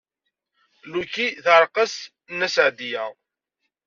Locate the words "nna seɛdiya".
2.31-3.05